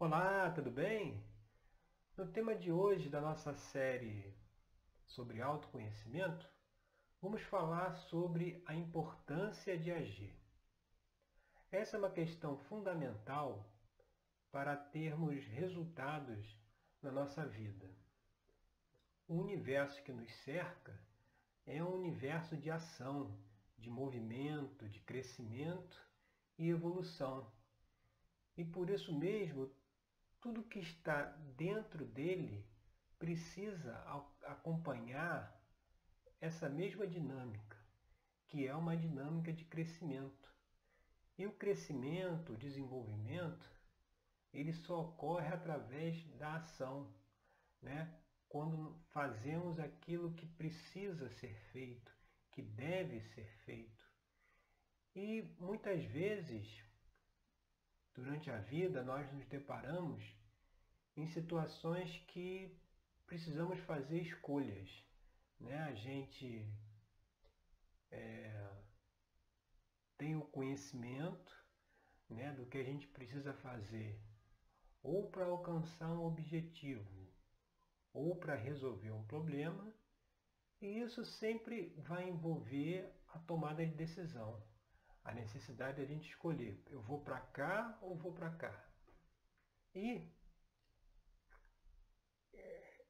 [0.00, 1.20] Olá, tudo bem?
[2.16, 4.32] No tema de hoje da nossa série
[5.04, 6.48] sobre autoconhecimento,
[7.20, 10.32] vamos falar sobre a importância de agir.
[11.72, 13.68] Essa é uma questão fundamental
[14.52, 16.46] para termos resultados
[17.02, 17.90] na nossa vida.
[19.26, 20.96] O universo que nos cerca
[21.66, 23.36] é um universo de ação,
[23.76, 26.00] de movimento, de crescimento
[26.56, 27.50] e evolução.
[28.56, 29.68] E por isso mesmo,
[30.40, 31.24] tudo que está
[31.56, 32.64] dentro dele
[33.18, 33.94] precisa
[34.42, 35.58] acompanhar
[36.40, 37.76] essa mesma dinâmica,
[38.46, 40.48] que é uma dinâmica de crescimento.
[41.36, 43.70] E o crescimento, o desenvolvimento,
[44.52, 47.12] ele só ocorre através da ação,
[47.82, 48.12] né?
[48.48, 52.12] quando fazemos aquilo que precisa ser feito,
[52.50, 54.08] que deve ser feito.
[55.14, 56.82] E muitas vezes,
[58.18, 60.24] durante a vida, nós nos deparamos
[61.16, 62.76] em situações que
[63.26, 64.90] precisamos fazer escolhas.
[65.60, 65.78] Né?
[65.84, 66.68] A gente
[68.10, 68.70] é,
[70.16, 71.56] tem o conhecimento
[72.28, 74.20] né, do que a gente precisa fazer,
[75.00, 77.28] ou para alcançar um objetivo,
[78.12, 79.94] ou para resolver um problema,
[80.80, 84.60] e isso sempre vai envolver a tomada de decisão,
[85.24, 88.88] a necessidade de a gente escolher, eu vou para cá ou vou para cá.
[89.94, 90.30] E
[92.52, 93.06] é,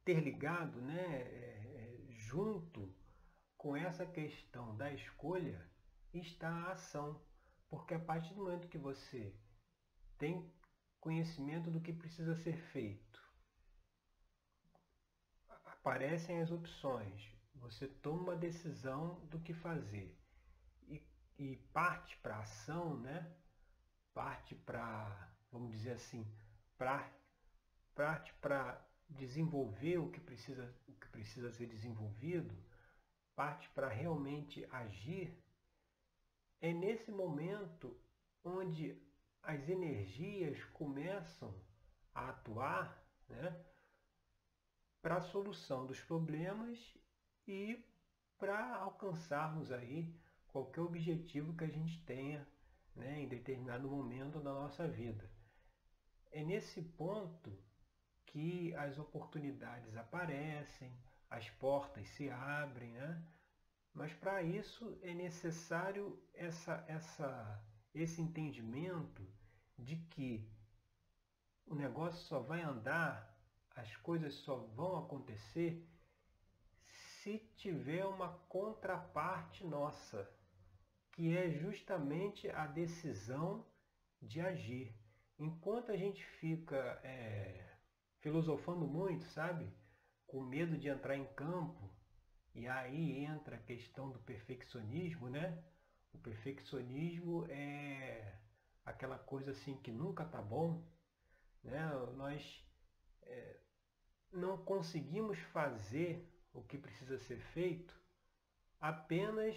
[0.00, 2.94] interligado, né, é, é, junto
[3.56, 5.70] com essa questão da escolha,
[6.14, 7.20] está a ação.
[7.68, 9.34] Porque a partir do momento que você
[10.18, 10.52] tem
[10.98, 13.20] conhecimento do que precisa ser feito,
[15.64, 20.19] aparecem as opções, você toma uma decisão do que fazer
[21.40, 23.34] e, parte para ação, né?
[24.12, 26.30] parte para, vamos dizer assim,
[26.76, 27.10] pra,
[27.94, 32.54] parte para desenvolver o que, precisa, o que precisa ser desenvolvido,
[33.34, 35.42] parte para realmente agir,
[36.60, 37.98] é nesse momento
[38.44, 39.00] onde
[39.42, 41.54] as energias começam
[42.14, 43.64] a atuar, né?
[45.00, 46.78] para a solução dos problemas
[47.48, 47.82] e
[48.36, 50.19] para alcançarmos aí
[50.52, 52.46] qualquer objetivo que a gente tenha
[52.94, 55.30] né, em determinado momento da nossa vida.
[56.30, 57.56] É nesse ponto
[58.26, 60.92] que as oportunidades aparecem,
[61.28, 63.24] as portas se abrem, né?
[63.92, 69.26] mas para isso é necessário essa, essa, esse entendimento
[69.78, 70.48] de que
[71.66, 73.30] o negócio só vai andar
[73.74, 75.88] as coisas só vão acontecer
[77.22, 80.30] se tiver uma contraparte nossa,
[81.20, 83.66] que é justamente a decisão
[84.22, 84.96] de agir.
[85.38, 87.76] Enquanto a gente fica é,
[88.20, 89.70] filosofando muito, sabe?
[90.26, 91.94] Com medo de entrar em campo,
[92.54, 95.62] e aí entra a questão do perfeccionismo, né?
[96.14, 98.38] O perfeccionismo é
[98.82, 100.82] aquela coisa assim que nunca tá bom,
[101.62, 101.86] né?
[102.16, 102.64] Nós
[103.24, 103.60] é,
[104.32, 107.94] não conseguimos fazer o que precisa ser feito
[108.80, 109.54] apenas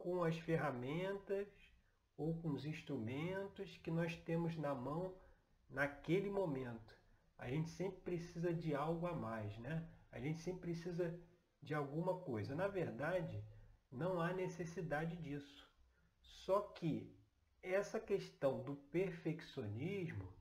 [0.00, 1.48] com as ferramentas
[2.16, 5.14] ou com os instrumentos que nós temos na mão
[5.68, 6.98] naquele momento.
[7.38, 9.88] A gente sempre precisa de algo a mais, né?
[10.10, 11.18] A gente sempre precisa
[11.62, 12.54] de alguma coisa.
[12.54, 13.42] Na verdade,
[13.90, 15.68] não há necessidade disso.
[16.20, 17.16] Só que
[17.62, 20.32] essa questão do perfeccionismo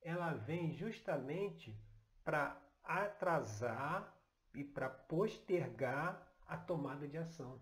[0.00, 1.78] ela vem justamente
[2.22, 4.14] para atrasar
[4.54, 7.60] e para postergar a tomada de ação.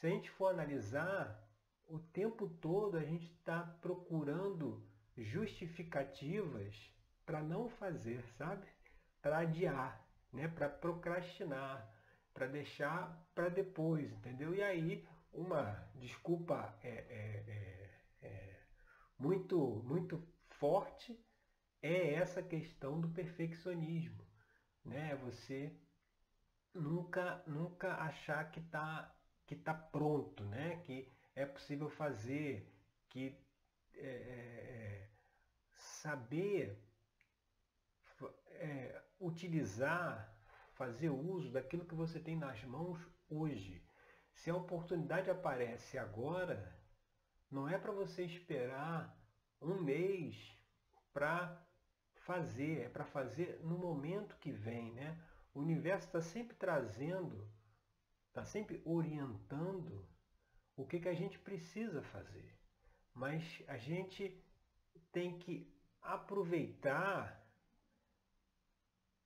[0.00, 1.46] Se a gente for analisar,
[1.86, 4.82] o tempo todo a gente está procurando
[5.14, 6.74] justificativas
[7.26, 8.66] para não fazer, sabe?
[9.20, 10.02] Para adiar,
[10.32, 10.48] né?
[10.48, 11.86] para procrastinar,
[12.32, 14.54] para deixar para depois, entendeu?
[14.54, 17.44] E aí uma desculpa é, é,
[18.22, 18.60] é, é
[19.18, 21.22] muito, muito forte
[21.82, 24.26] é essa questão do perfeccionismo.
[24.82, 25.14] Né?
[25.16, 25.78] Você
[26.72, 29.14] nunca, nunca achar que está
[29.50, 30.80] que tá pronto, né?
[30.84, 32.72] que é possível fazer,
[33.08, 33.36] que
[33.96, 35.08] é, é, é
[35.72, 36.78] saber
[38.52, 40.32] é, utilizar,
[40.74, 43.84] fazer uso daquilo que você tem nas mãos hoje.
[44.32, 46.72] Se a oportunidade aparece agora,
[47.50, 49.20] não é para você esperar
[49.60, 50.56] um mês
[51.12, 51.60] para
[52.14, 54.92] fazer, é para fazer no momento que vem.
[54.92, 55.20] Né?
[55.52, 57.50] O universo está sempre trazendo,
[58.30, 60.08] está sempre orientando
[60.76, 62.56] o que, que a gente precisa fazer.
[63.12, 64.42] Mas a gente
[65.12, 67.44] tem que aproveitar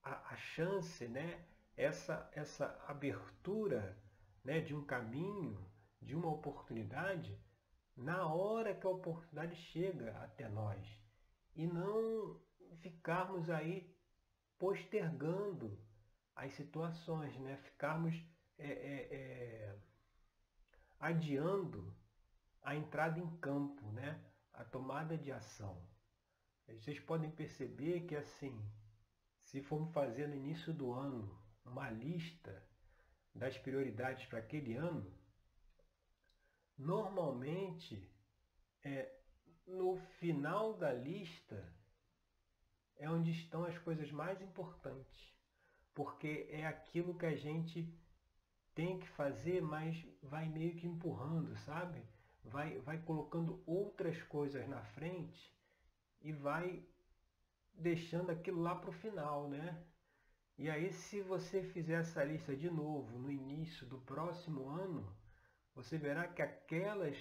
[0.03, 1.45] a, a chance, né?
[1.77, 3.97] essa, essa abertura
[4.43, 4.61] né?
[4.61, 7.39] de um caminho, de uma oportunidade,
[7.97, 10.85] na hora que a oportunidade chega até nós.
[11.55, 12.41] E não
[12.81, 13.95] ficarmos aí
[14.59, 15.79] postergando
[16.35, 17.57] as situações, né?
[17.59, 18.15] ficarmos
[18.59, 19.79] é, é, é,
[20.99, 21.95] adiando
[22.63, 24.23] a entrada em campo, né?
[24.53, 25.83] a tomada de ação.
[26.67, 28.59] Vocês podem perceber que assim,
[29.43, 32.67] se formos fazer no início do ano uma lista
[33.35, 35.13] das prioridades para aquele ano,
[36.79, 38.11] normalmente
[38.83, 39.21] é,
[39.67, 41.73] no final da lista
[42.97, 45.35] é onde estão as coisas mais importantes,
[45.93, 47.93] porque é aquilo que a gente
[48.75, 52.03] tem que fazer, mas vai meio que empurrando, sabe?
[52.45, 55.55] Vai, vai colocando outras coisas na frente
[56.21, 56.85] e vai
[57.73, 59.85] deixando aquilo lá para o final, né?
[60.57, 65.17] E aí, se você fizer essa lista de novo no início do próximo ano,
[65.75, 67.17] você verá que aquelas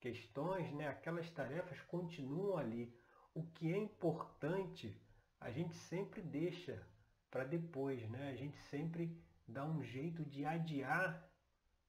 [0.00, 2.94] questões, né, aquelas tarefas continuam ali.
[3.34, 4.98] O que é importante,
[5.38, 6.82] a gente sempre deixa
[7.30, 8.30] para depois, né?
[8.30, 11.28] A gente sempre dá um jeito de adiar,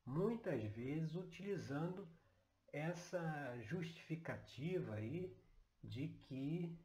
[0.05, 2.07] muitas vezes utilizando
[2.73, 5.35] essa justificativa aí
[5.83, 6.79] de que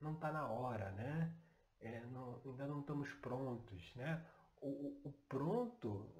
[0.00, 1.34] não está na hora, né?
[1.80, 4.24] É, não, ainda não estamos prontos, né?
[4.60, 6.10] O, o, o pronto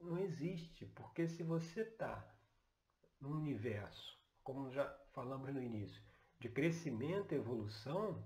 [0.00, 2.28] não existe, porque se você está
[3.20, 6.02] no universo, como já falamos no início,
[6.38, 8.22] de crescimento e evolução,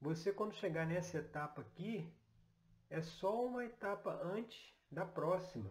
[0.00, 2.10] você quando chegar nessa etapa aqui,
[2.90, 5.70] é só uma etapa antes da próxima.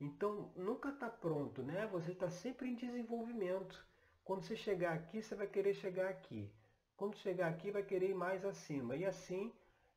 [0.00, 1.86] Então nunca está pronto, né?
[1.88, 3.86] Você está sempre em desenvolvimento.
[4.24, 6.52] Quando você chegar aqui, você vai querer chegar aqui.
[6.96, 8.96] Quando chegar aqui, vai querer ir mais acima.
[8.96, 9.52] E assim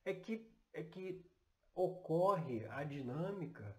[0.06, 1.26] é que, é que
[1.74, 3.76] ocorre a dinâmica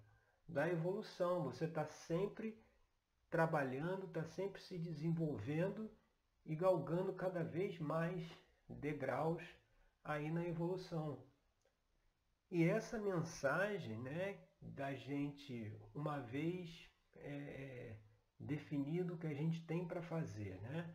[0.49, 1.45] da evolução.
[1.45, 2.59] Você está sempre
[3.29, 5.91] trabalhando, está sempre se desenvolvendo
[6.45, 8.27] e galgando cada vez mais
[8.69, 9.43] degraus
[10.03, 11.23] aí na evolução.
[12.51, 17.97] E essa mensagem né, da gente, uma vez é, é
[18.39, 20.93] definido o que a gente tem para fazer, né?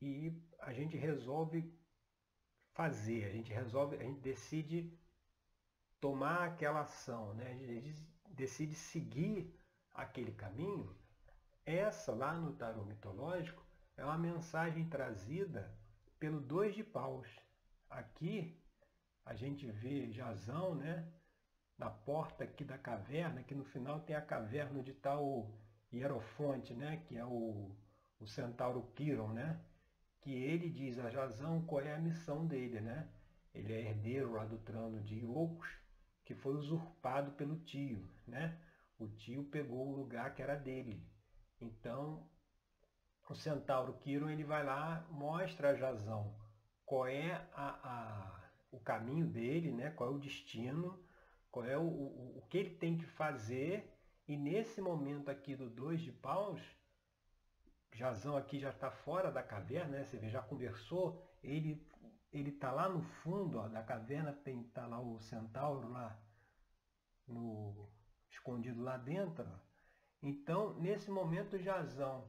[0.00, 1.74] e a gente resolve
[2.72, 4.96] fazer, a gente resolve, a gente decide
[6.00, 7.52] tomar aquela ação, né?
[7.52, 7.94] a gente
[8.30, 9.52] decide seguir
[9.92, 10.96] aquele caminho,
[11.66, 13.66] essa lá no tarô mitológico
[13.96, 15.76] é uma mensagem trazida
[16.20, 17.28] pelo dois de paus.
[17.90, 18.56] Aqui
[19.28, 21.06] a gente vê Jazão, né?
[21.78, 25.48] Na porta aqui da caverna, que no final tem a caverna de tal
[25.92, 27.02] Hierofonte, né?
[27.06, 27.70] Que é o,
[28.20, 29.60] o centauro Quiron, né?
[30.20, 33.08] que ele diz a Jazão qual é a missão dele, né?
[33.54, 35.68] Ele é herdeiro lá do trono de Iocos,
[36.24, 38.58] que foi usurpado pelo tio, né?
[38.98, 41.02] O tio pegou o lugar que era dele.
[41.60, 42.28] Então,
[43.28, 46.34] o centauro Quiron ele vai lá, mostra a Jazão
[46.84, 48.37] qual é a, a,
[48.70, 49.90] o caminho dele, né?
[49.90, 50.98] qual é o destino,
[51.50, 53.90] qual é o, o, o que ele tem que fazer.
[54.26, 56.60] E nesse momento aqui do dois de paus,
[57.94, 60.04] Jazão aqui já está fora da caverna, né?
[60.04, 61.86] Você vê, já conversou, ele
[62.30, 66.20] ele está lá no fundo ó, da caverna, tem tá lá o centauro lá
[67.26, 67.88] no
[68.30, 69.48] escondido lá dentro.
[70.22, 72.28] Então, nesse momento, Jazão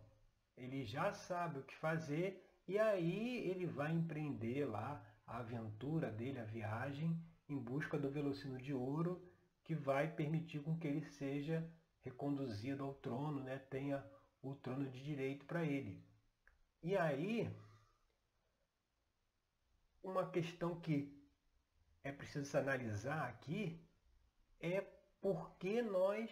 [0.59, 6.39] ele já sabe o que fazer e aí ele vai empreender lá a aventura dele,
[6.39, 9.23] a viagem em busca do velocino de ouro
[9.63, 11.71] que vai permitir com que ele seja
[12.01, 13.59] reconduzido ao trono, né?
[13.59, 14.03] tenha
[14.41, 16.03] o trono de direito para ele.
[16.81, 17.47] E aí,
[20.01, 21.15] uma questão que
[22.03, 23.79] é preciso analisar aqui
[24.59, 24.81] é
[25.21, 26.31] por que nós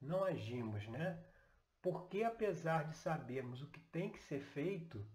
[0.00, 1.24] não agimos, né?
[1.80, 5.06] Porque apesar de sabermos o que tem que ser feito,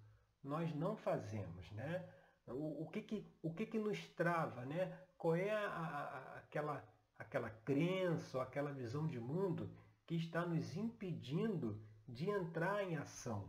[0.43, 2.07] nós não fazemos, né?
[2.53, 4.97] O, que, que, o que, que nos trava, né?
[5.17, 6.83] Qual é a, a, aquela,
[7.17, 9.69] aquela crença ou aquela visão de mundo
[10.07, 13.47] que está nos impedindo de entrar em ação.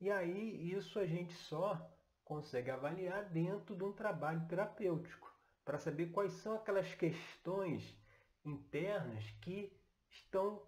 [0.00, 1.90] E aí isso a gente só
[2.24, 5.34] consegue avaliar dentro de um trabalho terapêutico,
[5.64, 7.98] para saber quais são aquelas questões
[8.44, 9.72] internas que
[10.08, 10.62] estão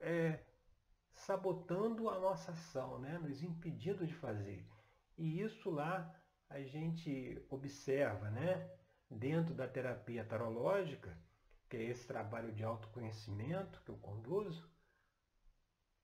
[0.00, 0.40] é,
[1.12, 3.18] sabotando a nossa ação, né?
[3.18, 4.66] nos impedindo de fazer.
[5.16, 6.10] E isso lá
[6.48, 8.70] a gente observa né?
[9.10, 11.16] dentro da terapia tarológica,
[11.68, 14.72] que é esse trabalho de autoconhecimento que eu conduzo,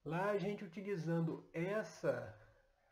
[0.04, 2.34] Lá a gente utilizando essa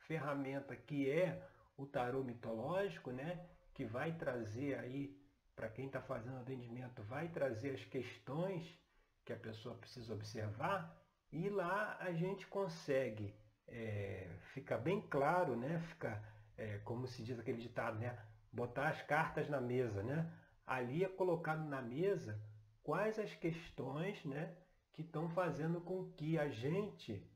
[0.00, 1.42] ferramenta que é
[1.76, 3.46] o tarô mitológico, né?
[3.72, 5.16] Que vai trazer aí,
[5.56, 8.78] para quem está fazendo atendimento, vai trazer as questões
[9.24, 10.96] que a pessoa precisa observar,
[11.30, 13.34] e lá a gente consegue,
[13.66, 15.78] é, fica bem claro, né?
[15.88, 16.22] Fica,
[16.58, 18.18] é, como se diz aquele ditado, né?
[18.52, 20.30] Botar as cartas na mesa, né?
[20.66, 22.38] Ali é colocado na mesa
[22.82, 24.54] quais as questões, né?
[24.92, 27.26] Que estão fazendo com que a gente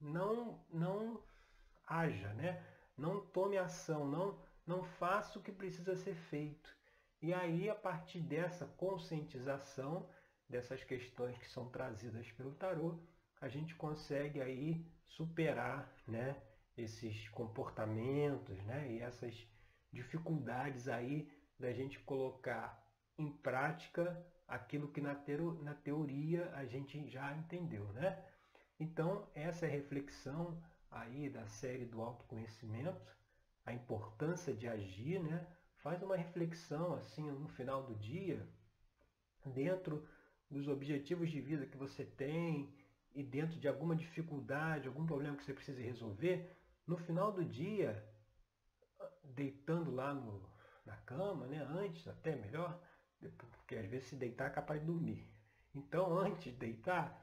[0.00, 1.20] não, não
[1.86, 2.62] haja, né?
[2.96, 6.74] não tome ação, não, não faça o que precisa ser feito.
[7.20, 10.08] E aí, a partir dessa conscientização,
[10.48, 12.98] dessas questões que são trazidas pelo tarô,
[13.40, 16.40] a gente consegue aí superar né,
[16.76, 19.46] esses comportamentos né, e essas
[19.92, 22.82] dificuldades aí da gente colocar
[23.18, 25.14] em prática aquilo que na,
[25.62, 27.84] na teoria a gente já entendeu.
[27.92, 28.22] Né?
[28.80, 33.00] Então, essa reflexão aí da série do autoconhecimento,
[33.64, 35.46] a importância de agir, né?
[35.76, 38.46] Faz uma reflexão assim no final do dia,
[39.44, 40.06] dentro
[40.50, 42.72] dos objetivos de vida que você tem
[43.14, 46.50] e dentro de alguma dificuldade, algum problema que você precisa resolver,
[46.86, 48.02] no final do dia,
[49.24, 50.48] deitando lá no,
[50.84, 51.62] na cama, né?
[51.70, 52.80] Antes até melhor,
[53.52, 55.28] porque às vezes se deitar é capaz de dormir.
[55.74, 57.22] Então, antes de deitar,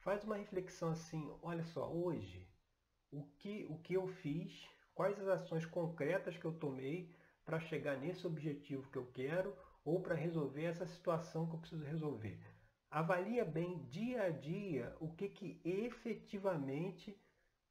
[0.00, 2.48] Faz uma reflexão assim, olha só, hoje,
[3.12, 7.14] o que, o que eu fiz, quais as ações concretas que eu tomei
[7.44, 9.54] para chegar nesse objetivo que eu quero
[9.84, 12.40] ou para resolver essa situação que eu preciso resolver.
[12.90, 17.20] Avalia bem dia a dia o que, que efetivamente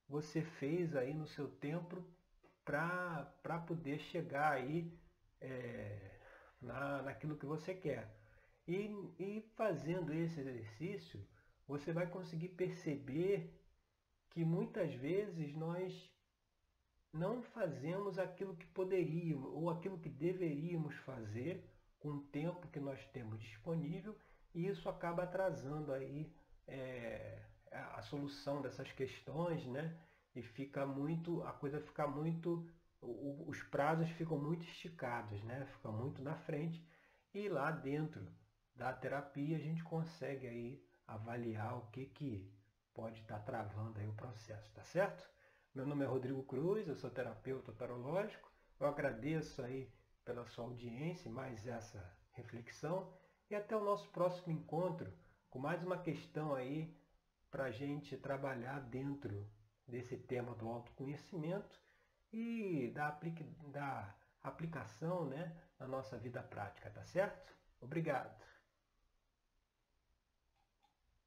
[0.09, 2.03] você fez aí no seu tempo
[2.65, 4.91] para poder chegar aí
[5.39, 6.19] é,
[6.61, 8.11] na, naquilo que você quer.
[8.67, 8.89] E,
[9.19, 11.25] e fazendo esse exercício,
[11.67, 13.53] você vai conseguir perceber
[14.31, 16.11] que muitas vezes nós
[17.11, 21.63] não fazemos aquilo que poderíamos ou aquilo que deveríamos fazer
[21.99, 24.15] com o tempo que nós temos disponível
[24.53, 26.31] e isso acaba atrasando aí
[26.67, 29.95] é, a solução dessas questões, né?
[30.35, 32.67] E fica muito, a coisa fica muito,
[33.01, 35.65] os prazos ficam muito esticados, né?
[35.73, 36.85] Fica muito na frente
[37.33, 38.27] e lá dentro
[38.75, 42.51] da terapia a gente consegue aí avaliar o que, que
[42.93, 45.27] pode estar travando aí o processo, tá certo?
[45.73, 48.51] Meu nome é Rodrigo Cruz, eu sou terapeuta tarológico.
[48.79, 49.91] Eu agradeço aí
[50.25, 53.13] pela sua audiência mais essa reflexão
[53.49, 55.11] e até o nosso próximo encontro
[55.49, 56.95] com mais uma questão aí
[57.49, 59.47] para a gente trabalhar dentro
[59.87, 61.79] desse tema do autoconhecimento
[62.31, 67.53] e da, aplica da aplicação né, na nossa vida prática, tá certo?
[67.81, 68.48] Obrigado!